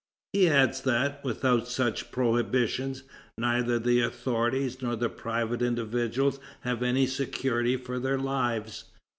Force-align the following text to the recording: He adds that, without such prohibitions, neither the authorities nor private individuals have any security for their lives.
He 0.33 0.49
adds 0.49 0.81
that, 0.81 1.23
without 1.23 1.67
such 1.67 2.09
prohibitions, 2.11 3.03
neither 3.37 3.77
the 3.77 4.01
authorities 4.01 4.81
nor 4.81 4.97
private 4.97 5.61
individuals 5.61 6.39
have 6.61 6.81
any 6.81 7.05
security 7.05 7.77
for 7.77 7.99
their 7.99 8.17
lives. 8.17 8.85